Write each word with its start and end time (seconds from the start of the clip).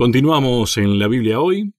Continuamos 0.00 0.78
en 0.78 0.98
la 0.98 1.08
Biblia 1.08 1.40
hoy. 1.40 1.74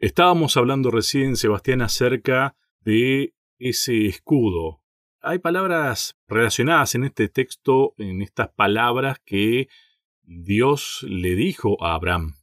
Estábamos 0.00 0.56
hablando 0.56 0.90
recién, 0.90 1.36
Sebastián, 1.36 1.80
acerca 1.80 2.56
de 2.80 3.34
ese 3.60 4.06
escudo. 4.06 4.82
Hay 5.20 5.38
palabras 5.38 6.16
relacionadas 6.26 6.96
en 6.96 7.04
este 7.04 7.28
texto, 7.28 7.94
en 7.98 8.20
estas 8.20 8.48
palabras 8.48 9.18
que 9.24 9.68
Dios 10.24 11.06
le 11.08 11.36
dijo 11.36 11.80
a 11.80 11.94
Abraham. 11.94 12.34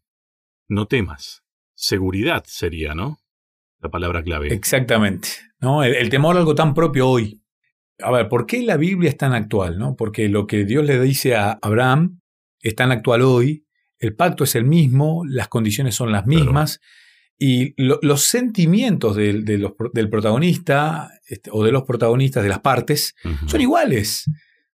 No 0.69 0.87
temas. 0.87 1.43
Seguridad 1.73 2.45
sería, 2.47 2.95
¿no? 2.95 3.19
La 3.81 3.89
palabra 3.89 4.23
clave. 4.23 4.53
Exactamente. 4.53 5.27
¿no? 5.59 5.83
El, 5.83 5.95
el 5.95 6.07
temor 6.07 6.37
algo 6.37 6.55
tan 6.55 6.73
propio 6.73 7.09
hoy. 7.09 7.43
A 8.01 8.09
ver, 8.11 8.29
¿por 8.29 8.45
qué 8.45 8.61
la 8.61 8.77
Biblia 8.77 9.09
es 9.09 9.17
tan 9.17 9.33
actual? 9.33 9.79
¿no? 9.79 9.97
Porque 9.97 10.29
lo 10.29 10.47
que 10.47 10.63
Dios 10.63 10.85
le 10.85 10.97
dice 11.01 11.35
a 11.35 11.59
Abraham 11.61 12.21
es 12.61 12.73
tan 12.73 12.93
actual 12.93 13.23
hoy 13.23 13.65
el 13.99 14.15
pacto 14.15 14.43
es 14.43 14.55
el 14.55 14.65
mismo, 14.65 15.23
las 15.27 15.47
condiciones 15.47 15.95
son 15.95 16.11
las 16.11 16.25
mismas. 16.25 16.79
Y 17.41 17.73
los 17.77 18.23
sentimientos 18.23 19.15
del, 19.15 19.45
del, 19.45 20.09
protagonista 20.09 21.09
este, 21.25 21.49
o 21.53 21.63
de 21.63 21.71
los 21.71 21.83
protagonistas 21.83 22.43
de 22.43 22.49
las 22.49 22.59
partes 22.59 23.15
son 23.47 23.61
iguales, 23.61 24.25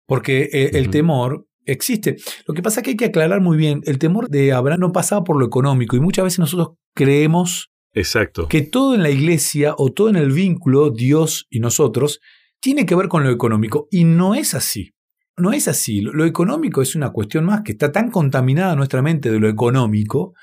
porque 0.07 0.49
eh, 0.51 0.71
el, 0.73 0.89
temor 0.89 1.47
existe. 1.67 2.17
Lo 2.47 2.55
que 2.55 2.63
pasa 2.63 2.81
es 2.81 2.85
que 2.85 2.91
hay 2.91 2.97
que 2.97 3.05
aclarar 3.05 3.43
muy 3.43 3.59
bien, 3.59 3.83
el 3.85 3.99
temor 3.99 4.31
de 4.31 4.53
Abraham 4.53 4.81
no 4.81 4.93
pasaba 4.93 5.25
por 5.25 5.39
lo 5.39 5.45
económico 5.45 5.95
y 5.95 6.01
muchas 6.01 6.25
veces 6.25 6.39
nosotros 6.39 6.71
creemos 6.95 7.71
Exacto. 7.93 8.49
que 8.49 8.63
todo 8.63 8.95
en 8.95 9.03
la 9.03 9.11
iglesia 9.11 9.75
o 9.77 9.93
todo 9.93 10.09
en 10.09 10.17
el 10.17 10.33
vínculo 10.33 10.89
Dios 10.91 11.47
y 11.51 11.61
nosotros 11.61 12.21
tiene 12.61 12.87
que 12.87 12.95
ver 12.95 13.09
con 13.09 13.25
lo 13.25 13.31
económico 13.31 13.89
y 13.91 14.05
no 14.05 14.35
es 14.35 14.55
así. 14.55 14.94
No 15.37 15.53
es 15.53 15.69
así. 15.69 16.01
Lo, 16.01 16.25
económico 16.25 16.83
es 16.83 16.95
una 16.95 17.11
cuestión 17.11 17.45
más 17.45 17.63
que 17.63 17.73
está 17.73 17.91
tan 17.93 18.11
contaminada 18.11 18.77
nuestra 18.77 19.03
mente 19.03 19.31
de 19.31 19.41
lo 19.41 19.49
económico 19.49 20.35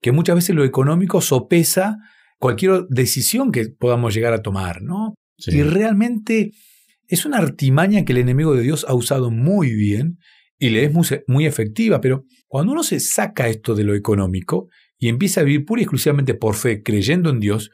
que 0.00 0.12
muchas 0.12 0.36
veces 0.36 0.54
lo 0.54 0.64
económico 0.64 1.20
sopesa 1.20 1.96
cualquier 2.38 2.86
decisión 2.88 3.50
que 3.50 3.70
podamos 3.70 4.14
llegar 4.14 4.34
a 4.34 4.42
tomar, 4.42 4.82
¿no? 4.82 5.14
Y 5.38 5.62
realmente 5.62 6.52
es 7.08 7.24
una 7.24 7.38
artimaña 7.38 8.04
que 8.04 8.12
el 8.12 8.18
enemigo 8.18 8.54
de 8.54 8.62
Dios 8.62 8.84
ha 8.88 8.94
usado 8.94 9.30
muy 9.30 9.74
bien 9.74 10.18
y 10.58 10.70
le 10.70 10.84
es 10.84 10.92
muy, 11.26 11.46
efectiva, 11.46 12.00
pero 12.00 12.24
cuando 12.46 12.72
uno 12.72 12.82
se 12.82 13.00
saca 13.00 13.48
esto 13.48 13.74
de 13.74 13.84
lo 13.84 13.94
económico 13.94 14.68
y 14.98 15.08
empieza 15.08 15.40
a 15.40 15.44
vivir 15.44 15.64
pura 15.64 15.80
y 15.80 15.84
exclusivamente 15.84 16.34
por 16.34 16.54
fe, 16.54 16.82
creyendo 16.82 17.30
en 17.30 17.40
Dios, 17.40 17.70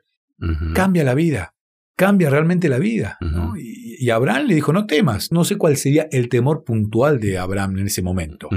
cambia 0.75 1.05
la 1.05 1.15
vida 1.15 1.55
cambia 1.97 2.31
realmente 2.31 2.69
la 2.69 2.79
vida. 2.79 3.17
y, 3.57 3.72
Abraham 4.11 4.47
le 4.47 4.55
dijo, 4.55 4.73
no 4.73 4.87
temas. 4.87 5.33
No 5.33 5.45
sé 5.45 5.57
cuál 5.57 5.77
sería 5.77 6.09
el 6.11 6.29
temor 6.29 6.65
puntual 6.65 7.21
de 7.21 7.39
Abraham 7.39 7.79
en 7.79 7.87
ese 7.87 8.03
momento. 8.03 8.49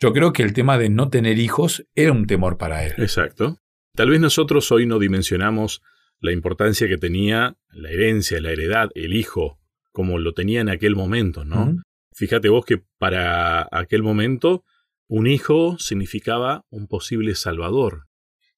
Yo 0.00 0.12
creo 0.12 0.32
que 0.32 0.42
el 0.42 0.52
tema 0.52 0.78
de 0.78 0.90
no 0.90 1.08
tener 1.08 1.38
hijos 1.38 1.86
era 1.94 2.12
un 2.12 2.26
temor 2.26 2.58
para 2.58 2.84
él. 2.84 2.94
Exacto. 2.98 3.58
Tal 3.94 4.10
vez 4.10 4.20
nosotros 4.20 4.70
hoy 4.72 4.86
no 4.86 4.98
dimensionamos 4.98 5.82
la 6.20 6.32
importancia 6.32 6.88
que 6.88 6.98
tenía 6.98 7.56
la 7.70 7.90
herencia, 7.90 8.40
la 8.40 8.50
heredad, 8.50 8.90
el 8.94 9.14
hijo, 9.14 9.60
como 9.92 10.18
lo 10.18 10.32
tenía 10.32 10.60
en 10.60 10.68
aquel 10.68 10.96
momento, 10.96 11.44
¿no? 11.44 11.76
Fíjate 12.12 12.48
vos 12.48 12.64
que 12.64 12.82
para 12.98 13.68
aquel 13.70 14.02
momento 14.02 14.64
un 15.08 15.26
hijo 15.26 15.76
significaba 15.78 16.64
un 16.70 16.86
posible 16.86 17.34
salvador. 17.34 18.06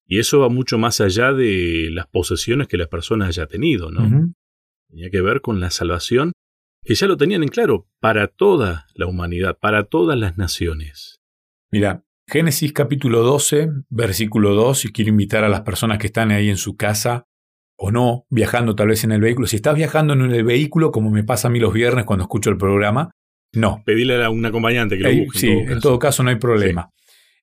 Y 0.05 0.19
eso 0.19 0.39
va 0.39 0.49
mucho 0.49 0.77
más 0.77 1.01
allá 1.01 1.33
de 1.33 1.89
las 1.91 2.07
posesiones 2.07 2.67
que 2.67 2.77
la 2.77 2.87
persona 2.87 3.27
haya 3.27 3.45
tenido, 3.45 3.91
¿no? 3.91 4.31
Tenía 4.89 5.09
que 5.09 5.21
ver 5.21 5.41
con 5.41 5.59
la 5.59 5.69
salvación, 5.69 6.31
que 6.83 6.95
ya 6.95 7.07
lo 7.07 7.17
tenían 7.17 7.43
en 7.43 7.49
claro, 7.49 7.87
para 7.99 8.27
toda 8.27 8.87
la 8.95 9.07
humanidad, 9.07 9.57
para 9.59 9.83
todas 9.83 10.17
las 10.17 10.37
naciones. 10.37 11.17
Mira, 11.71 12.03
Génesis 12.29 12.73
capítulo 12.73 13.23
12, 13.23 13.69
versículo 13.89 14.53
2, 14.53 14.85
y 14.85 14.91
quiero 14.91 15.09
invitar 15.09 15.43
a 15.43 15.49
las 15.49 15.61
personas 15.61 15.97
que 15.97 16.07
están 16.07 16.31
ahí 16.31 16.49
en 16.49 16.57
su 16.57 16.75
casa 16.75 17.25
o 17.77 17.91
no, 17.91 18.25
viajando 18.29 18.75
tal 18.75 18.87
vez 18.87 19.03
en 19.03 19.11
el 19.11 19.21
vehículo. 19.21 19.47
Si 19.47 19.57
estás 19.57 19.75
viajando 19.75 20.13
en 20.13 20.21
el 20.31 20.43
vehículo, 20.43 20.91
como 20.91 21.09
me 21.09 21.23
pasa 21.23 21.47
a 21.47 21.51
mí 21.51 21.59
los 21.59 21.73
viernes 21.73 22.05
cuando 22.05 22.23
escucho 22.23 22.49
el 22.49 22.57
programa, 22.57 23.11
no. 23.53 23.81
Pedile 23.85 24.23
a 24.23 24.29
un 24.29 24.45
acompañante 24.45 24.97
que 24.97 25.03
lo 25.03 25.25
busque. 25.25 25.39
Sí, 25.39 25.49
en 25.49 25.79
todo, 25.79 25.99
caso 25.99 26.23
no 26.23 26.29
hay 26.29 26.35
problema. 26.35 26.89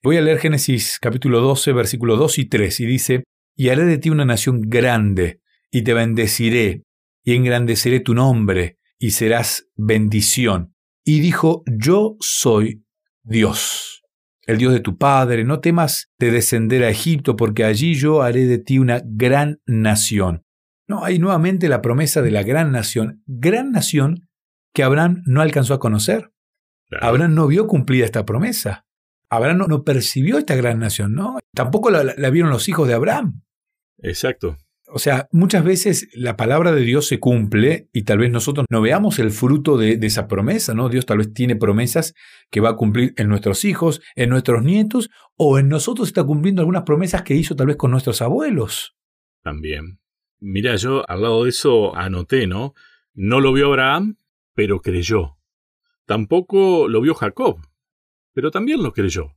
Voy 0.03 0.17
a 0.17 0.21
leer 0.21 0.39
Génesis 0.39 0.99
capítulo 1.01 1.41
12, 1.41 1.73
versículos 1.73 2.19
2 2.19 2.39
y 2.39 2.45
3, 2.47 2.81
y 2.81 2.87
dice, 2.87 3.25
Y 3.57 3.69
haré 3.71 3.85
de 3.85 3.99
ti 3.99 4.11
una 4.11 4.25
nación 4.25 4.61
grande, 4.63 5.41
y 5.71 5.83
te 5.83 5.95
bendeciré, 5.95 6.83
y 7.25 7.35
engrandeceré 7.35 8.01
tu 8.01 8.15
nombre, 8.15 8.79
y 8.99 9.11
serás 9.11 9.69
bendición. 9.75 10.75
Y 11.05 11.21
dijo, 11.21 11.65
Yo 11.67 12.17
soy 12.21 12.85
Dios, 13.23 14.03
el 14.43 14.59
Dios 14.59 14.73
de 14.73 14.81
tu 14.81 14.97
Padre, 14.99 15.45
no 15.45 15.61
temas 15.61 16.13
de 16.19 16.31
descender 16.31 16.85
a 16.85 16.91
Egipto, 16.91 17.37
porque 17.37 17.65
allí 17.65 17.95
yo 17.95 18.23
haré 18.23 18.47
de 18.47 18.59
ti 18.59 18.79
una 18.79 19.03
gran 19.05 19.61
nación. 19.67 20.45
No, 20.87 21.05
hay 21.05 21.19
nuevamente 21.19 21.69
la 21.69 21.81
promesa 21.81 22.21
de 22.23 22.31
la 22.31 22.43
gran 22.43 22.71
nación, 22.71 23.23
gran 23.27 23.73
nación 23.73 24.29
que 24.75 24.83
Abraham 24.83 25.23
no 25.25 25.41
alcanzó 25.41 25.75
a 25.75 25.79
conocer. 25.79 26.31
Abraham 27.01 27.35
no 27.35 27.47
vio 27.47 27.67
cumplida 27.67 28.05
esta 28.05 28.27
promesa. 28.27 28.87
Abraham 29.31 29.65
no, 29.69 29.85
percibió 29.85 30.39
esta 30.39 30.55
gran 30.55 30.79
nación, 30.79 31.15
¿no? 31.15 31.39
Tampoco 31.55 31.91
la, 31.91 32.31
vieron 32.31 32.51
los 32.51 32.69
hijos 32.69 32.87
de 32.87 32.95
Abraham. 32.95 33.43
Exacto. 33.99 34.59
O 34.95 35.01
sea, 35.01 35.29
muchas 35.33 35.65
veces 35.65 36.09
la 36.15 36.37
palabra 36.37 36.71
de 36.71 36.83
Dios 36.83 37.09
se 37.09 37.19
cumple 37.19 37.89
y 37.93 38.05
tal 38.05 38.19
vez 38.19 38.31
nosotros 38.31 38.65
no 38.71 38.81
veamos 38.81 39.19
el 39.19 39.33
fruto 39.33 39.77
de, 39.77 39.99
esa 40.01 40.29
promesa, 40.29 40.73
¿no? 40.73 40.89
Dios 40.89 41.05
tal 41.05 41.19
vez 41.19 41.35
tiene 41.35 41.57
promesas 41.57 42.15
que 42.49 42.61
va 42.61 42.69
a 42.71 42.77
cumplir 42.77 43.13
en 43.17 43.29
nuestros 43.29 43.65
hijos, 43.65 44.01
en 44.15 44.31
nuestros 44.31 44.63
nietos, 44.63 45.11
o 45.37 45.59
en 45.59 45.69
nosotros 45.69 46.07
está 46.07 46.23
cumpliendo 46.23 46.63
algunas 46.63 46.85
promesas 46.85 47.23
que 47.23 47.35
hizo 47.35 47.57
tal 47.57 47.67
vez 47.67 47.77
con 47.77 47.91
nuestros 47.91 48.23
abuelos. 48.23 48.95
También. 49.43 49.99
Mira, 50.39 50.77
yo 50.77 51.03
al 51.11 51.23
lado 51.23 51.43
de 51.43 51.51
eso 51.51 51.97
anoté, 51.97 52.47
¿no? 52.47 52.75
No 53.15 53.41
lo 53.41 53.53
vio 53.53 53.67
Abraham, 53.67 54.19
pero 54.55 54.81
creyó. 54.81 55.39
Tampoco 56.07 56.87
lo 56.87 57.01
vio 57.01 57.17
Jacob, 57.17 57.59
pero 58.33 58.53
también 58.53 58.81
lo 58.81 58.93
creyó. 58.93 59.33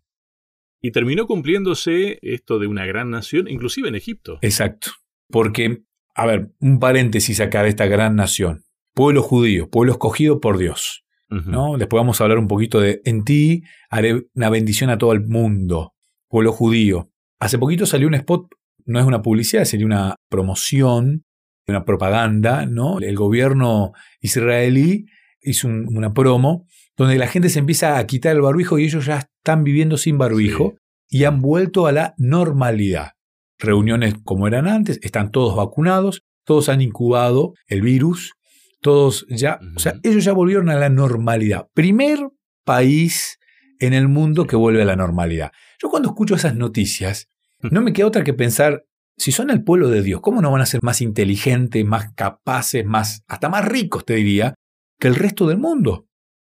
Y 0.81 0.91
terminó 0.91 1.25
cumpliéndose 1.25 2.19
esto 2.22 2.59
de 2.59 2.67
una 2.67 2.85
gran 2.85 3.09
nación, 3.09 3.47
inclusive 3.47 3.88
en 3.88 3.96
Egipto. 3.96 4.38
Exacto. 4.44 4.91
Porque, 5.29 5.83
a 6.15 6.25
ver, 6.25 6.51
un 6.59 6.79
paréntesis 6.79 7.39
acá 7.39 7.63
de 7.63 7.69
esta 7.69 7.85
gran 7.85 8.15
nación. 8.15 8.63
Pueblo 8.93 9.21
judío, 9.21 9.69
pueblo 9.69 9.91
escogido 9.91 10.39
por 10.39 10.57
Dios. 10.57 11.03
¿no? 11.29 11.77
Después 11.77 11.99
vamos 11.99 12.19
a 12.19 12.23
hablar 12.23 12.39
un 12.39 12.47
poquito 12.47 12.79
de 12.79 13.01
en 13.03 13.25
ti 13.25 13.63
haré 13.89 14.27
una 14.33 14.49
bendición 14.49 14.89
a 14.89 14.97
todo 14.97 15.11
el 15.11 15.27
mundo. 15.27 15.93
Pueblo 16.29 16.51
judío. 16.51 17.11
Hace 17.39 17.57
poquito 17.57 17.85
salió 17.85 18.07
un 18.07 18.16
spot, 18.16 18.47
no 18.85 18.99
es 18.99 19.05
una 19.05 19.21
publicidad, 19.21 19.66
sería 19.66 19.85
una 19.85 20.16
promoción, 20.29 21.25
una 21.67 21.83
propaganda, 21.83 22.66
¿no? 22.66 22.99
El 22.99 23.16
gobierno 23.16 23.91
israelí 24.21 25.05
hizo 25.41 25.67
una 25.67 26.13
promo 26.13 26.66
donde 26.95 27.17
la 27.17 27.27
gente 27.27 27.49
se 27.49 27.59
empieza 27.59 27.97
a 27.97 28.07
quitar 28.07 28.35
el 28.35 28.41
barbijo 28.41 28.79
y 28.79 28.85
ellos 28.85 29.05
ya 29.05 29.19
están 29.19 29.63
viviendo 29.63 29.97
sin 29.97 30.17
barbijo 30.17 30.75
y 31.09 31.25
han 31.25 31.41
vuelto 31.41 31.85
a 31.85 31.91
la 31.91 32.16
normalidad. 32.17 33.11
Reuniones 33.59 34.16
como 34.23 34.47
eran 34.47 34.68
antes, 34.68 35.00
están 35.01 35.31
todos 35.31 35.56
vacunados, 35.56 36.23
todos 36.44 36.69
han 36.69 36.81
incubado 36.81 37.53
el 37.68 37.81
virus, 37.81 38.34
todos 38.81 39.25
ya, 39.29 39.59
o 39.75 39.79
sea, 39.79 39.95
ellos 40.03 40.23
ya 40.23 40.34
volvieron 40.34 40.69
a 40.69 40.75
la 40.75 40.90
normalidad. 40.90 41.67
Primer 41.73 42.19
país 42.63 43.38
en 43.79 43.94
el 43.94 44.07
mundo 44.07 44.46
que 44.46 44.56
vuelve 44.56 44.81
a 44.81 44.85
la 44.85 44.96
normalidad. 44.96 45.51
Yo 45.81 45.90
cuando 45.90 46.09
escucho 46.09 46.35
esas 46.35 46.56
noticias, 46.56 47.28
no 47.59 47.81
me 47.81 47.94
queda 47.94 48.07
otra 48.07 48.23
que 48.23 48.34
pensar, 48.34 48.84
si 49.17 49.31
son 49.31 49.50
el 49.50 49.63
pueblo 49.63 49.90
de 49.90 50.03
Dios, 50.03 50.22
¿cómo 50.22 50.41
no 50.41 50.51
van 50.51 50.62
a 50.62 50.67
ser 50.67 50.81
más 50.84 51.01
inteligentes, 51.01 51.84
más 51.84 52.13
capaces, 52.13 52.85
más, 52.85 53.23
hasta 53.28 53.50
más 53.50 53.66
ricos, 53.66 54.06
te 54.06 54.16
diría, 54.16 54.53
que 54.99 55.08
el 55.08 55.16
resto 55.16 55.47
del 55.47 55.58
mundo? 55.58 56.08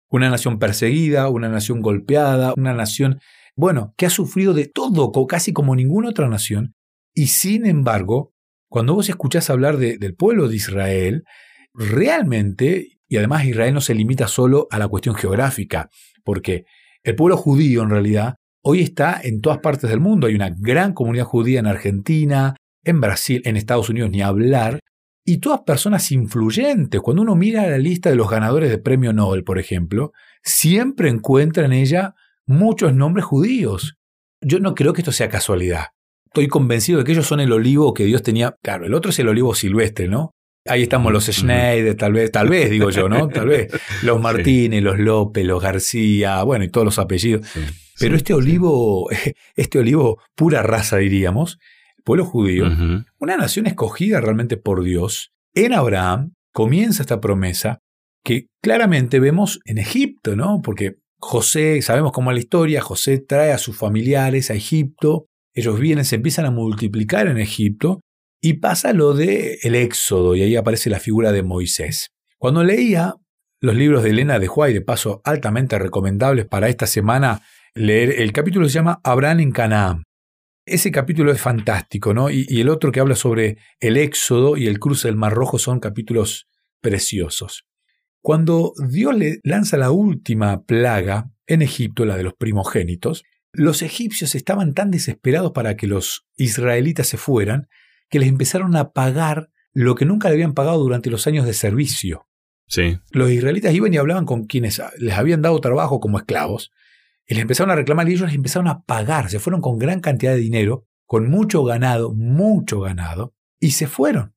Una 0.09 0.29
nación 0.29 0.59
perseguida, 0.59 1.29
una 1.29 1.49
nación 1.49 1.81
golpeada, 1.81 2.53
una 2.55 2.73
nación, 2.73 3.19
bueno, 3.55 3.93
que 3.97 4.05
ha 4.05 4.09
sufrido 4.09 4.53
de 4.53 4.67
todo, 4.67 5.11
casi 5.27 5.51
como 5.51 5.75
ninguna 5.75 6.09
otra 6.09 6.29
nación. 6.29 6.75
Y 7.19 7.27
sin 7.27 7.65
embargo, 7.65 8.31
cuando 8.69 8.93
vos 8.93 9.09
escuchás 9.09 9.49
hablar 9.49 9.75
del 9.75 10.15
pueblo 10.15 10.47
de 10.47 10.55
Israel, 10.55 11.25
realmente, 11.73 13.01
y 13.09 13.17
además 13.17 13.43
Israel 13.43 13.73
no 13.73 13.81
se 13.81 13.93
limita 13.93 14.29
solo 14.29 14.69
a 14.71 14.79
la 14.79 14.87
cuestión 14.87 15.15
geográfica, 15.15 15.89
porque 16.23 16.63
el 17.03 17.17
pueblo 17.17 17.35
judío 17.35 17.83
en 17.83 17.89
realidad 17.89 18.35
hoy 18.63 18.79
está 18.79 19.19
en 19.21 19.41
todas 19.41 19.59
partes 19.59 19.89
del 19.89 19.99
mundo. 19.99 20.27
Hay 20.27 20.35
una 20.35 20.55
gran 20.57 20.93
comunidad 20.93 21.25
judía 21.25 21.59
en 21.59 21.67
Argentina, 21.67 22.55
en 22.85 23.01
Brasil, 23.01 23.41
en 23.43 23.57
Estados 23.57 23.89
Unidos, 23.89 24.11
ni 24.11 24.21
hablar, 24.21 24.79
y 25.25 25.39
todas 25.39 25.63
personas 25.63 26.13
influyentes. 26.13 27.01
Cuando 27.01 27.23
uno 27.23 27.35
mira 27.35 27.67
la 27.67 27.77
lista 27.77 28.09
de 28.09 28.15
los 28.15 28.29
ganadores 28.29 28.69
de 28.69 28.77
premio 28.77 29.11
Nobel, 29.11 29.43
por 29.43 29.59
ejemplo, 29.59 30.13
siempre 30.41 31.09
encuentra 31.09 31.65
en 31.65 31.73
ella 31.73 32.15
muchos 32.45 32.93
nombres 32.93 33.25
judíos. 33.25 33.97
Yo 34.39 34.61
no 34.61 34.73
creo 34.73 34.93
que 34.93 35.01
esto 35.01 35.11
sea 35.11 35.27
casualidad. 35.27 35.87
Estoy 36.29 36.47
convencido 36.47 36.99
de 36.99 37.05
que 37.05 37.11
ellos 37.11 37.27
son 37.27 37.39
el 37.39 37.51
olivo 37.51 37.93
que 37.93 38.05
Dios 38.05 38.23
tenía. 38.23 38.55
Claro, 38.61 38.85
el 38.85 38.93
otro 38.93 39.11
es 39.11 39.19
el 39.19 39.27
olivo 39.27 39.55
silvestre, 39.55 40.07
¿no? 40.07 40.31
Ahí 40.67 40.83
estamos 40.83 41.11
los 41.11 41.25
Schneider, 41.25 41.95
tal 41.95 42.13
vez, 42.13 42.31
tal 42.31 42.49
vez, 42.49 42.69
digo 42.69 42.91
yo, 42.91 43.09
¿no? 43.09 43.27
Tal 43.29 43.47
vez. 43.47 43.71
Los 44.03 44.21
Martínez, 44.21 44.83
los 44.83 44.99
López, 44.99 45.43
los 45.45 45.61
García, 45.61 46.43
bueno, 46.43 46.65
y 46.65 46.69
todos 46.69 46.85
los 46.85 46.99
apellidos. 46.99 47.47
Pero 47.99 48.15
este 48.15 48.33
olivo, 48.33 49.09
este 49.55 49.79
olivo, 49.79 50.21
pura 50.35 50.61
raza, 50.61 50.97
diríamos, 50.97 51.57
pueblo 52.03 52.25
judío, 52.25 52.65
una 53.19 53.37
nación 53.37 53.67
escogida 53.67 54.21
realmente 54.21 54.57
por 54.57 54.83
Dios, 54.83 55.31
en 55.55 55.73
Abraham 55.73 56.33
comienza 56.53 57.03
esta 57.03 57.19
promesa 57.19 57.79
que 58.23 58.47
claramente 58.61 59.19
vemos 59.19 59.59
en 59.65 59.77
Egipto, 59.77 60.35
¿no? 60.35 60.61
Porque 60.61 60.97
José, 61.19 61.81
sabemos 61.81 62.11
cómo 62.11 62.31
es 62.31 62.35
la 62.35 62.41
historia, 62.41 62.81
José 62.81 63.19
trae 63.19 63.51
a 63.51 63.57
sus 63.57 63.77
familiares 63.77 64.51
a 64.51 64.53
Egipto, 64.53 65.25
ellos 65.59 65.79
vienen, 65.79 66.05
se 66.05 66.15
empiezan 66.15 66.45
a 66.45 66.51
multiplicar 66.51 67.27
en 67.27 67.37
Egipto 67.37 68.01
y 68.41 68.53
pasa 68.53 68.93
lo 68.93 69.13
de 69.13 69.59
el 69.63 69.75
éxodo 69.75 70.35
y 70.35 70.41
ahí 70.41 70.55
aparece 70.55 70.89
la 70.89 70.99
figura 70.99 71.31
de 71.31 71.43
Moisés. 71.43 72.09
Cuando 72.37 72.63
leía 72.63 73.15
los 73.61 73.75
libros 73.75 74.03
de 74.03 74.11
Elena 74.11 74.39
de 74.39 74.47
Juárez, 74.47 74.75
de 74.75 74.81
paso 74.81 75.21
altamente 75.25 75.77
recomendables 75.77 76.45
para 76.45 76.69
esta 76.69 76.87
semana 76.87 77.41
leer, 77.75 78.21
el 78.21 78.31
capítulo 78.31 78.67
se 78.67 78.75
llama 78.75 79.01
Abraham 79.03 79.41
en 79.41 79.51
Canaán. 79.51 80.03
Ese 80.65 80.91
capítulo 80.91 81.31
es 81.31 81.41
fantástico, 81.41 82.13
¿no? 82.13 82.29
Y, 82.29 82.45
y 82.47 82.61
el 82.61 82.69
otro 82.69 82.91
que 82.91 82.99
habla 82.99 83.15
sobre 83.15 83.57
el 83.79 83.97
éxodo 83.97 84.55
y 84.55 84.67
el 84.67 84.79
cruce 84.79 85.07
del 85.07 85.17
Mar 85.17 85.33
Rojo 85.33 85.57
son 85.57 85.79
capítulos 85.79 86.47
preciosos. 86.79 87.65
Cuando 88.21 88.73
Dios 88.89 89.15
le 89.15 89.39
lanza 89.43 89.77
la 89.77 89.91
última 89.91 90.63
plaga 90.63 91.31
en 91.47 91.61
Egipto, 91.61 92.05
la 92.05 92.17
de 92.17 92.23
los 92.23 92.33
primogénitos, 92.33 93.23
los 93.51 93.81
egipcios 93.81 94.35
estaban 94.35 94.73
tan 94.73 94.91
desesperados 94.91 95.51
para 95.51 95.75
que 95.75 95.87
los 95.87 96.25
israelitas 96.37 97.07
se 97.07 97.17
fueran 97.17 97.67
que 98.09 98.19
les 98.19 98.29
empezaron 98.29 98.75
a 98.75 98.91
pagar 98.91 99.51
lo 99.73 99.95
que 99.95 100.05
nunca 100.05 100.29
le 100.29 100.35
habían 100.35 100.53
pagado 100.53 100.79
durante 100.79 101.09
los 101.09 101.27
años 101.27 101.45
de 101.45 101.53
servicio. 101.53 102.27
Sí. 102.67 102.99
Los 103.11 103.31
israelitas 103.31 103.73
iban 103.73 103.93
y 103.93 103.97
hablaban 103.97 104.25
con 104.25 104.45
quienes 104.45 104.81
les 104.97 105.15
habían 105.15 105.41
dado 105.41 105.59
trabajo 105.59 105.99
como 105.99 106.19
esclavos 106.19 106.71
y 107.29 107.35
les 107.35 107.43
empezaron 107.43 107.71
a 107.71 107.75
reclamar 107.75 108.09
y 108.09 108.13
ellos 108.13 108.27
les 108.27 108.35
empezaron 108.35 108.67
a 108.67 108.81
pagar. 108.81 109.29
Se 109.29 109.39
fueron 109.39 109.61
con 109.61 109.77
gran 109.77 110.01
cantidad 110.01 110.33
de 110.33 110.39
dinero, 110.39 110.87
con 111.05 111.29
mucho 111.29 111.63
ganado, 111.63 112.11
mucho 112.13 112.79
ganado, 112.79 113.35
y 113.59 113.71
se 113.71 113.85
fueron. 113.85 114.33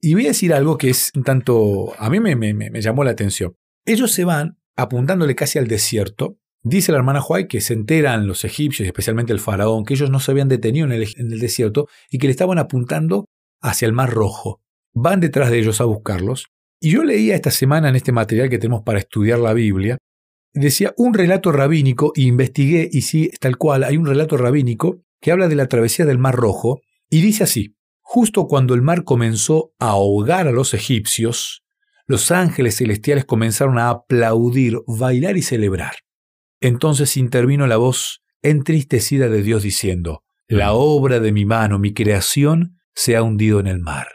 Y 0.00 0.12
voy 0.12 0.26
a 0.26 0.28
decir 0.28 0.52
algo 0.52 0.76
que 0.76 0.90
es 0.90 1.10
un 1.14 1.24
tanto, 1.24 1.94
a 1.98 2.10
mí 2.10 2.20
me, 2.20 2.36
me, 2.36 2.80
llamó 2.82 3.04
la 3.04 3.12
atención. 3.12 3.56
Ellos 3.86 4.12
se 4.12 4.26
van 4.26 4.58
apuntándole 4.76 5.34
casi 5.34 5.58
al 5.58 5.66
desierto. 5.66 6.38
Dice 6.68 6.90
la 6.90 6.98
hermana 6.98 7.22
Huay 7.22 7.46
que 7.46 7.60
se 7.60 7.74
enteran 7.74 8.26
los 8.26 8.44
egipcios, 8.44 8.88
especialmente 8.88 9.32
el 9.32 9.38
faraón, 9.38 9.84
que 9.84 9.94
ellos 9.94 10.10
no 10.10 10.18
se 10.18 10.32
habían 10.32 10.48
detenido 10.48 10.84
en 10.84 10.90
el, 10.90 11.38
desierto 11.38 11.86
y 12.10 12.18
que 12.18 12.26
le 12.26 12.32
estaban 12.32 12.58
apuntando 12.58 13.26
hacia 13.62 13.86
el 13.86 13.92
Mar 13.92 14.10
Rojo. 14.10 14.60
Van 14.92 15.20
detrás 15.20 15.52
de 15.52 15.60
ellos 15.60 15.80
a 15.80 15.84
buscarlos. 15.84 16.48
Y 16.80 16.90
yo 16.90 17.04
leía 17.04 17.36
esta 17.36 17.52
semana 17.52 17.88
en 17.88 17.94
este 17.94 18.10
material 18.10 18.50
que 18.50 18.58
tenemos 18.58 18.82
para 18.82 18.98
estudiar 18.98 19.38
la 19.38 19.52
Biblia, 19.52 19.96
decía 20.52 20.92
un 20.96 21.14
relato 21.14 21.52
rabínico, 21.52 22.10
y 22.16 22.26
investigué, 22.26 22.88
y 22.90 23.02
sí, 23.02 23.30
tal 23.38 23.58
cual, 23.58 23.84
hay 23.84 23.96
un 23.96 24.06
relato 24.06 24.36
rabínico 24.36 25.04
que 25.20 25.30
habla 25.30 25.46
de 25.46 25.54
la 25.54 25.68
travesía 25.68 26.04
del 26.04 26.18
Mar 26.18 26.34
Rojo, 26.34 26.80
y 27.08 27.20
dice 27.20 27.44
así, 27.44 27.76
Justo 28.00 28.48
cuando 28.48 28.74
el 28.74 28.82
mar 28.82 29.04
comenzó 29.04 29.72
a 29.78 29.90
ahogar 29.90 30.48
a 30.48 30.52
los 30.52 30.74
egipcios, 30.74 31.62
los 32.08 32.32
ángeles 32.32 32.78
celestiales 32.78 33.24
comenzaron 33.24 33.78
a 33.78 33.88
aplaudir, 33.88 34.78
bailar 34.88 35.36
y 35.36 35.42
celebrar. 35.42 35.92
Entonces 36.60 37.16
intervino 37.16 37.66
la 37.66 37.76
voz 37.76 38.22
entristecida 38.42 39.28
de 39.28 39.42
Dios 39.42 39.62
diciendo, 39.62 40.22
La 40.48 40.72
obra 40.72 41.20
de 41.20 41.32
mi 41.32 41.44
mano, 41.44 41.78
mi 41.78 41.92
creación, 41.92 42.78
se 42.94 43.16
ha 43.16 43.22
hundido 43.22 43.60
en 43.60 43.66
el 43.66 43.80
mar. 43.80 44.08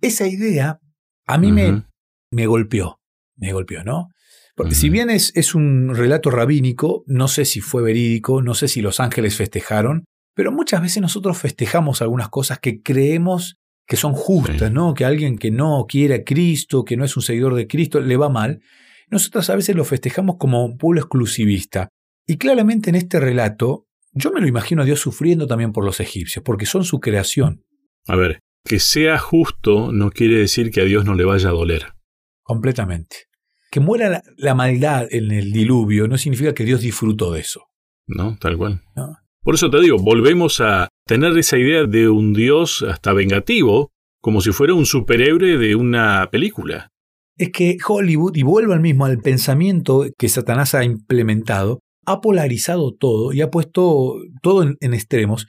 Esa 0.00 0.26
idea 0.26 0.80
a 1.26 1.38
mí 1.38 1.52
me, 1.52 1.84
me 2.30 2.46
golpeó, 2.46 3.00
me 3.36 3.52
golpeó, 3.52 3.84
¿no? 3.84 4.08
Porque 4.54 4.74
si 4.74 4.88
bien 4.88 5.08
es, 5.08 5.30
es 5.36 5.54
un 5.54 5.94
relato 5.94 6.30
rabínico, 6.30 7.04
no 7.06 7.28
sé 7.28 7.44
si 7.44 7.60
fue 7.60 7.80
verídico, 7.80 8.42
no 8.42 8.54
sé 8.54 8.66
si 8.66 8.82
los 8.82 8.98
ángeles 8.98 9.36
festejaron, 9.36 10.04
pero 10.34 10.50
muchas 10.50 10.82
veces 10.82 11.00
nosotros 11.00 11.38
festejamos 11.38 12.02
algunas 12.02 12.28
cosas 12.28 12.58
que 12.58 12.82
creemos 12.82 13.56
que 13.86 13.96
son 13.96 14.14
justas, 14.14 14.70
¿no? 14.72 14.94
Que 14.94 15.04
alguien 15.04 15.38
que 15.38 15.50
no 15.50 15.86
quiere 15.88 16.14
a 16.14 16.24
Cristo, 16.24 16.84
que 16.84 16.96
no 16.96 17.04
es 17.04 17.16
un 17.16 17.22
seguidor 17.22 17.54
de 17.54 17.66
Cristo, 17.66 18.00
le 18.00 18.16
va 18.16 18.28
mal. 18.28 18.60
Nosotros 19.10 19.48
a 19.50 19.56
veces 19.56 19.74
lo 19.74 19.84
festejamos 19.84 20.36
como 20.38 20.64
un 20.64 20.76
pueblo 20.76 21.00
exclusivista. 21.00 21.88
Y 22.26 22.36
claramente 22.36 22.90
en 22.90 22.96
este 22.96 23.20
relato, 23.20 23.86
yo 24.12 24.32
me 24.32 24.40
lo 24.40 24.46
imagino 24.46 24.82
a 24.82 24.84
Dios 24.84 25.00
sufriendo 25.00 25.46
también 25.46 25.72
por 25.72 25.84
los 25.84 26.00
egipcios, 26.00 26.44
porque 26.44 26.66
son 26.66 26.84
su 26.84 27.00
creación. 27.00 27.64
A 28.06 28.16
ver, 28.16 28.40
que 28.64 28.78
sea 28.78 29.18
justo 29.18 29.92
no 29.92 30.10
quiere 30.10 30.36
decir 30.36 30.70
que 30.70 30.82
a 30.82 30.84
Dios 30.84 31.04
no 31.04 31.14
le 31.14 31.24
vaya 31.24 31.48
a 31.48 31.52
doler. 31.52 31.94
Completamente. 32.42 33.28
Que 33.70 33.80
muera 33.80 34.08
la, 34.08 34.22
la 34.36 34.54
maldad 34.54 35.06
en 35.10 35.30
el 35.30 35.52
diluvio 35.52 36.08
no 36.08 36.18
significa 36.18 36.54
que 36.54 36.64
Dios 36.64 36.80
disfrutó 36.80 37.32
de 37.32 37.40
eso. 37.40 37.64
No, 38.06 38.36
tal 38.38 38.56
cual. 38.56 38.82
¿No? 38.96 39.16
Por 39.42 39.54
eso 39.54 39.70
te 39.70 39.80
digo, 39.80 39.96
volvemos 39.98 40.60
a 40.60 40.88
tener 41.06 41.36
esa 41.38 41.56
idea 41.56 41.84
de 41.84 42.08
un 42.08 42.34
Dios 42.34 42.82
hasta 42.82 43.12
vengativo, 43.12 43.92
como 44.20 44.40
si 44.40 44.52
fuera 44.52 44.74
un 44.74 44.84
superhéroe 44.84 45.56
de 45.56 45.74
una 45.74 46.28
película. 46.30 46.90
Es 47.38 47.50
que 47.50 47.78
Hollywood, 47.86 48.36
y 48.36 48.42
vuelvo 48.42 48.72
al 48.72 48.80
mismo 48.80 49.04
al 49.04 49.18
pensamiento 49.18 50.06
que 50.18 50.28
Satanás 50.28 50.74
ha 50.74 50.84
implementado, 50.84 51.80
ha 52.04 52.20
polarizado 52.20 52.94
todo 52.94 53.32
y 53.32 53.40
ha 53.40 53.50
puesto 53.50 54.16
todo 54.42 54.62
en, 54.62 54.94
extremos. 54.94 55.46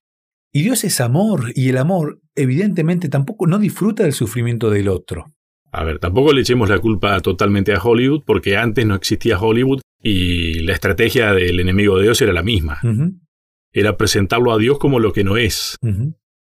Y 0.53 0.63
Dios 0.63 0.83
es 0.83 1.01
amor, 1.01 1.51
y 1.55 1.69
el 1.69 1.77
amor, 1.77 2.19
evidentemente, 2.35 3.09
tampoco 3.09 3.47
no 3.47 3.59
disfruta 3.59 4.03
del 4.03 4.13
sufrimiento 4.13 4.69
del 4.69 4.87
otro. 4.87 5.25
A 5.71 5.83
ver, 5.83 5.99
tampoco 5.99 6.33
le 6.33 6.41
echemos 6.41 6.69
la 6.69 6.79
culpa 6.79 7.19
totalmente 7.19 7.73
a 7.73 7.81
Hollywood, 7.81 8.23
porque 8.25 8.57
antes 8.57 8.85
no 8.85 8.95
existía 8.95 9.39
Hollywood 9.39 9.81
y 10.01 10.61
la 10.61 10.73
estrategia 10.73 11.33
del 11.33 11.59
enemigo 11.59 11.97
de 11.97 12.03
Dios 12.03 12.21
era 12.21 12.33
la 12.33 12.41
misma 12.41 12.79
era 13.71 13.97
presentarlo 13.97 14.51
a 14.51 14.57
Dios 14.57 14.79
como 14.79 14.99
lo 14.99 15.13
que 15.13 15.23
no 15.23 15.37
es. 15.37 15.77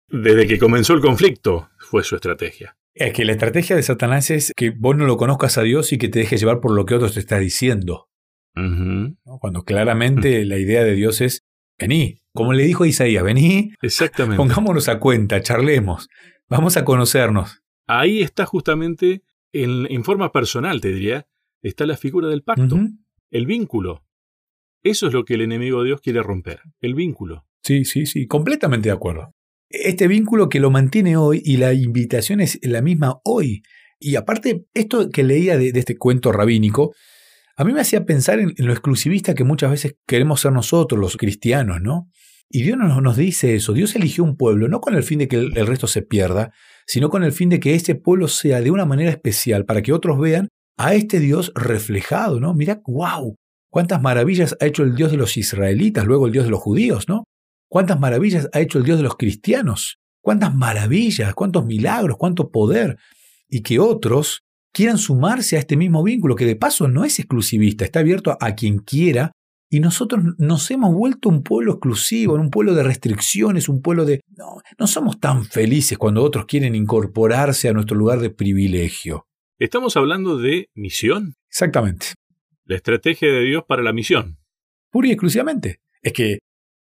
Desde 0.07 0.47
que 0.47 0.59
comenzó 0.59 0.93
el 0.93 1.01
conflicto 1.01 1.69
fue 1.77 2.03
su 2.03 2.15
estrategia. 2.15 2.75
Es 2.93 3.13
que 3.13 3.25
la 3.25 3.31
estrategia 3.31 3.75
de 3.75 3.83
Satanás 3.83 4.29
es 4.29 4.51
que 4.55 4.69
vos 4.69 4.95
no 4.97 5.05
lo 5.05 5.17
conozcas 5.17 5.57
a 5.57 5.63
Dios 5.63 5.93
y 5.93 5.97
que 5.97 6.09
te 6.09 6.19
dejes 6.19 6.41
llevar 6.41 6.59
por 6.59 6.71
lo 6.73 6.85
que 6.85 6.95
otros 6.95 7.13
te 7.13 7.19
está 7.19 7.39
diciendo. 7.39 8.09
Cuando 8.53 9.63
claramente 9.63 10.43
la 10.43 10.57
idea 10.57 10.83
de 10.83 10.93
Dios 10.93 11.21
es, 11.21 11.45
vení, 11.79 12.21
como 12.33 12.51
le 12.53 12.63
dijo 12.63 12.83
a 12.83 12.87
Isaías, 12.87 13.23
vení, 13.23 13.73
Exactamente. 13.81 14.37
pongámonos 14.37 14.89
a 14.89 14.99
cuenta, 14.99 15.41
charlemos, 15.41 16.09
vamos 16.49 16.75
a 16.75 16.83
conocernos. 16.83 17.63
Ahí 17.87 18.21
está 18.21 18.45
justamente, 18.45 19.23
en, 19.53 20.03
forma 20.03 20.31
personal 20.31 20.81
te 20.81 20.89
diría, 20.89 21.27
está 21.61 21.85
la 21.85 21.97
figura 21.97 22.27
del 22.27 22.43
pacto, 22.43 22.77
el 23.29 23.45
vínculo. 23.45 24.03
Eso 24.83 25.07
es 25.07 25.13
lo 25.13 25.23
que 25.23 25.35
el 25.35 25.41
enemigo 25.41 25.81
de 25.81 25.87
Dios 25.87 26.01
quiere 26.01 26.21
romper, 26.21 26.61
el 26.81 26.93
vínculo. 26.93 27.45
Sí, 27.63 27.85
sí, 27.85 28.05
sí, 28.05 28.27
completamente 28.27 28.89
de 28.89 28.95
acuerdo. 28.95 29.33
Este 29.73 30.07
vínculo 30.07 30.49
que 30.49 30.59
lo 30.59 30.71
mantiene 30.71 31.17
hoy 31.17 31.41
y 31.43 31.57
la 31.57 31.73
invitación 31.73 32.41
es 32.41 32.59
la 32.61 32.81
misma 32.81 33.19
hoy. 33.23 33.63
Y 33.99 34.15
aparte, 34.15 34.65
esto 34.73 35.09
que 35.09 35.23
leía 35.23 35.57
de, 35.57 35.69
este 35.69 35.97
cuento 35.97 36.31
rabínico, 36.31 36.93
a 37.55 37.63
mí 37.63 37.73
me 37.73 37.81
hacía 37.81 38.05
pensar 38.05 38.39
en, 38.39 38.53
lo 38.57 38.71
exclusivista 38.71 39.33
que 39.35 39.43
muchas 39.43 39.71
veces 39.71 39.95
queremos 40.07 40.41
ser 40.41 40.51
nosotros, 40.51 40.99
los 40.99 41.17
cristianos, 41.17 41.81
¿no? 41.81 42.09
Y 42.49 42.63
Dios 42.63 42.77
no 42.77 42.99
nos 42.99 43.15
dice 43.15 43.55
eso. 43.55 43.73
Dios 43.73 43.95
eligió 43.95 44.23
un 44.23 44.35
pueblo 44.35 44.67
no 44.67 44.81
con 44.81 44.95
el 44.95 45.03
fin 45.03 45.19
de 45.19 45.27
que 45.27 45.37
el, 45.37 45.67
resto 45.67 45.87
se 45.87 46.01
pierda, 46.01 46.51
sino 46.85 47.09
con 47.09 47.23
el 47.23 47.31
fin 47.31 47.49
de 47.49 47.59
que 47.59 47.75
este 47.75 47.95
pueblo 47.95 48.27
sea 48.27 48.61
de 48.61 48.71
una 48.71 48.85
manera 48.85 49.11
especial 49.11 49.65
para 49.65 49.81
que 49.81 49.93
otros 49.93 50.19
vean 50.19 50.49
a 50.77 50.93
este 50.95 51.19
Dios 51.19 51.53
reflejado, 51.55 52.41
¿no? 52.41 52.53
Mira, 52.53 52.81
wow, 52.85 53.35
¿Cuántas 53.71 54.01
maravillas 54.01 54.57
ha 54.59 54.65
hecho 54.65 54.83
el 54.83 54.95
Dios 54.95 55.11
de 55.11 55.17
los 55.17 55.37
israelitas, 55.37 56.05
luego 56.05 56.25
el 56.25 56.33
Dios 56.33 56.43
de 56.43 56.51
los 56.51 56.59
judíos, 56.59 57.07
¿no? 57.07 57.23
¿Cuántas 57.71 57.99
maravillas 57.99 58.49
ha 58.51 58.59
hecho 58.59 58.77
el 58.79 58.83
Dios 58.83 58.97
de 58.97 59.03
los 59.03 59.15
cristianos? 59.15 59.99
¿Cuántas 60.21 60.53
maravillas, 60.53 61.33
cuántos 61.33 61.65
milagros, 61.65 62.17
cuánto 62.17 62.51
poder? 62.51 62.97
Y 63.47 63.61
que 63.61 63.79
otros 63.79 64.41
quieran 64.73 64.97
sumarse 64.97 65.55
a 65.55 65.59
este 65.59 65.77
mismo 65.77 66.03
vínculo, 66.03 66.35
que 66.35 66.45
de 66.45 66.55
paso 66.55 66.87
no 66.87 67.05
es 67.05 67.19
exclusivista, 67.19 67.85
está 67.85 67.99
abierto 67.99 68.37
a, 68.39 68.55
quien 68.55 68.79
quiera, 68.79 69.31
y 69.69 69.79
nosotros 69.79 70.21
nos 70.37 70.69
hemos 70.69 70.93
vuelto 70.93 71.29
un 71.29 71.43
pueblo 71.43 71.73
exclusivo, 71.73 72.35
un 72.35 72.49
pueblo 72.49 72.73
de 72.73 72.83
restricciones, 72.83 73.69
un 73.69 73.81
pueblo 73.81 74.05
de... 74.05 74.21
No, 74.37 74.57
no 74.77 74.87
somos 74.87 75.19
tan 75.19 75.45
felices 75.45 75.97
cuando 75.97 76.23
otros 76.23 76.45
quieren 76.45 76.75
incorporarse 76.75 77.69
a 77.69 77.73
nuestro 77.73 77.95
lugar 77.95 78.19
de 78.19 78.31
privilegio. 78.31 79.27
¿Estamos 79.59 79.95
hablando 79.95 80.37
de 80.37 80.67
misión? 80.75 81.35
Exactamente 81.49 82.07
la 82.71 82.77
estrategia 82.77 83.31
de 83.31 83.41
Dios 83.41 83.63
para 83.67 83.83
la 83.83 83.91
misión. 83.91 84.37
Pura 84.91 85.09
y 85.09 85.11
exclusivamente. 85.11 85.81
Es 86.01 86.13
que, 86.13 86.39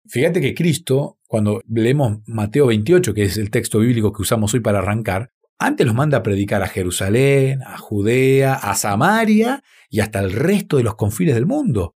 fíjate 0.09 0.41
que 0.41 0.53
Cristo, 0.53 1.19
cuando 1.27 1.61
leemos 1.67 2.19
Mateo 2.25 2.67
28, 2.67 3.13
que 3.13 3.23
es 3.23 3.37
el 3.37 3.49
texto 3.49 3.79
bíblico 3.79 4.11
que 4.11 4.21
usamos 4.21 4.53
hoy 4.53 4.59
para 4.59 4.79
arrancar, 4.79 5.31
antes 5.57 5.85
los 5.85 5.95
manda 5.95 6.19
a 6.19 6.23
predicar 6.23 6.63
a 6.63 6.67
Jerusalén, 6.67 7.61
a 7.63 7.77
Judea, 7.77 8.53
a 8.53 8.75
Samaria 8.75 9.63
y 9.89 9.99
hasta 9.99 10.19
el 10.19 10.31
resto 10.31 10.77
de 10.77 10.83
los 10.83 10.95
confines 10.95 11.35
del 11.35 11.45
mundo. 11.45 11.95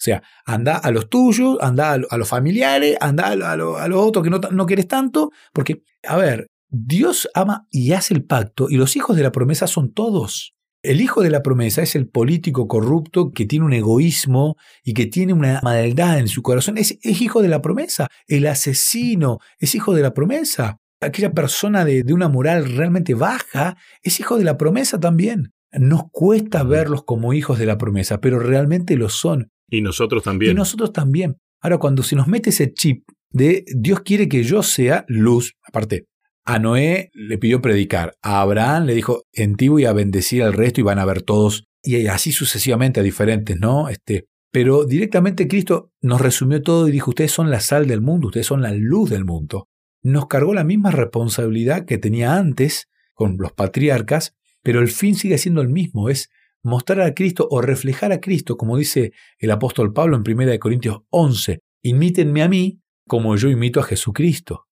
O 0.00 0.02
sea, 0.02 0.22
anda 0.46 0.76
a 0.76 0.90
los 0.90 1.10
tuyos, 1.10 1.58
anda 1.60 1.92
a 1.92 2.16
los 2.16 2.28
familiares, 2.28 2.96
anda 3.00 3.28
a 3.28 3.56
los 3.56 4.02
otros 4.02 4.24
que 4.24 4.30
no, 4.30 4.38
no 4.38 4.64
quieres 4.64 4.88
tanto, 4.88 5.30
porque, 5.52 5.82
a 6.04 6.16
ver, 6.16 6.46
Dios 6.68 7.28
ama 7.34 7.66
y 7.70 7.92
hace 7.92 8.14
el 8.14 8.24
pacto 8.24 8.70
y 8.70 8.76
los 8.76 8.96
hijos 8.96 9.16
de 9.16 9.24
la 9.24 9.32
promesa 9.32 9.66
son 9.66 9.92
todos. 9.92 10.54
El 10.82 11.02
hijo 11.02 11.22
de 11.22 11.30
la 11.30 11.42
promesa 11.42 11.82
es 11.82 11.94
el 11.94 12.08
político 12.08 12.66
corrupto 12.66 13.32
que 13.32 13.44
tiene 13.44 13.66
un 13.66 13.74
egoísmo 13.74 14.56
y 14.82 14.94
que 14.94 15.06
tiene 15.06 15.34
una 15.34 15.60
maldad 15.62 16.18
en 16.18 16.28
su 16.28 16.40
corazón. 16.40 16.78
Es, 16.78 16.98
hijo 17.02 17.42
de 17.42 17.48
la 17.48 17.60
promesa. 17.60 18.08
El 18.26 18.46
asesino 18.46 19.38
es 19.58 19.74
hijo 19.74 19.94
de 19.94 20.00
la 20.00 20.14
promesa. 20.14 20.78
Aquella 21.02 21.32
persona 21.32 21.84
de, 21.84 22.02
de, 22.02 22.14
una 22.14 22.28
moral 22.28 22.76
realmente 22.76 23.14
baja 23.14 23.76
es 24.02 24.20
hijo 24.20 24.38
de 24.38 24.44
la 24.44 24.56
promesa 24.56 24.98
también. 24.98 25.52
Nos 25.72 26.04
cuesta 26.10 26.62
verlos 26.62 27.04
como 27.04 27.34
hijos 27.34 27.58
de 27.58 27.66
la 27.66 27.76
promesa, 27.76 28.20
pero 28.20 28.38
realmente 28.38 28.96
lo 28.96 29.10
son. 29.10 29.50
Y 29.68 29.82
nosotros 29.82 30.22
también. 30.22 30.52
Y 30.52 30.54
nosotros 30.54 30.92
también. 30.92 31.36
Ahora, 31.60 31.76
cuando 31.76 32.02
se 32.02 32.16
nos 32.16 32.26
mete 32.26 32.50
ese 32.50 32.72
chip 32.72 33.04
de 33.30 33.64
Dios 33.76 34.00
quiere 34.00 34.28
que 34.28 34.42
yo 34.42 34.62
sea 34.62 35.04
luz, 35.08 35.54
aparte, 35.62 36.06
a 36.44 36.58
Noé 36.58 37.10
le 37.14 37.38
pidió 37.38 37.60
predicar, 37.60 38.16
a 38.22 38.40
Abraham 38.40 38.86
le 38.86 38.94
dijo, 38.94 39.24
en 39.32 39.56
ti 39.56 39.68
voy 39.68 39.84
a 39.84 39.92
bendecir 39.92 40.42
al 40.42 40.52
resto 40.52 40.80
y 40.80 40.84
van 40.84 40.98
a 40.98 41.04
ver 41.04 41.22
todos, 41.22 41.64
y 41.82 42.06
así 42.06 42.32
sucesivamente 42.32 43.00
a 43.00 43.02
diferentes, 43.02 43.58
¿no? 43.58 43.88
Este, 43.88 44.26
pero 44.50 44.84
directamente 44.84 45.48
Cristo 45.48 45.92
nos 46.00 46.20
resumió 46.20 46.62
todo 46.62 46.88
y 46.88 46.92
dijo, 46.92 47.10
ustedes 47.10 47.32
son 47.32 47.50
la 47.50 47.60
sal 47.60 47.86
del 47.86 48.00
mundo, 48.00 48.28
ustedes 48.28 48.46
son 48.46 48.62
la 48.62 48.72
luz 48.72 49.10
del 49.10 49.24
mundo. 49.24 49.68
Nos 50.02 50.26
cargó 50.26 50.54
la 50.54 50.64
misma 50.64 50.90
responsabilidad 50.90 51.84
que 51.84 51.98
tenía 51.98 52.36
antes 52.36 52.88
con 53.14 53.36
los 53.38 53.52
patriarcas, 53.52 54.34
pero 54.62 54.80
el 54.80 54.88
fin 54.88 55.14
sigue 55.14 55.38
siendo 55.38 55.60
el 55.60 55.68
mismo, 55.68 56.08
es 56.08 56.30
mostrar 56.62 57.02
a 57.02 57.14
Cristo 57.14 57.46
o 57.50 57.60
reflejar 57.60 58.12
a 58.12 58.20
Cristo, 58.20 58.56
como 58.56 58.76
dice 58.76 59.12
el 59.38 59.50
apóstol 59.50 59.92
Pablo 59.92 60.16
en 60.16 60.24
1 60.26 60.58
Corintios 60.58 61.02
11, 61.10 61.60
imítenme 61.82 62.42
a 62.42 62.48
mí 62.48 62.80
como 63.06 63.36
yo 63.36 63.48
imito 63.48 63.80
a 63.80 63.84
Jesucristo 63.84 64.66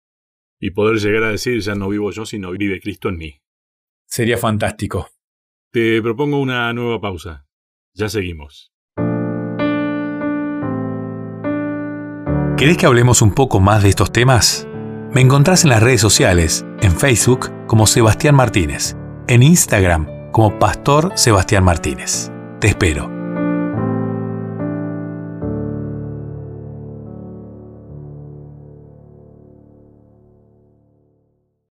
y 0.61 0.71
poder 0.71 0.99
llegar 0.99 1.25
a 1.25 1.31
decir 1.31 1.61
ya 1.61 1.75
no 1.75 1.89
vivo 1.89 2.11
yo, 2.11 2.27
sino 2.27 2.51
vive 2.53 2.81
Cristo 2.81 3.09
en 3.09 3.17
mí. 3.17 3.41
Sería 4.07 4.39
fantástico. 4.39 5.09
Te 5.71 6.01
propongo 6.03 6.41
una 6.41 6.73
nueva 6.73 7.01
pausa. 7.01 7.47
Ya 7.95 8.09
seguimos. 8.09 8.73
¿Querés 12.57 12.77
que 12.77 12.87
hablemos 12.87 13.23
un 13.23 13.35
poco 13.35 13.61
más 13.61 13.83
de 13.83 13.91
estos 13.91 14.13
temas? 14.13 14.67
Me 15.13 15.21
encontrás 15.21 15.65
en 15.65 15.71
las 15.71 15.83
redes 15.83 16.01
sociales, 16.01 16.67
en 16.81 16.93
Facebook 16.93 17.51
como 17.67 17.87
Sebastián 17.87 18.35
Martínez, 18.35 18.97
en 19.29 19.43
Instagram 19.43 20.33
como 20.33 20.59
Pastor 20.59 21.13
Sebastián 21.15 21.65
Martínez. 21.65 22.33
Te 22.61 22.69
espero. 22.69 23.18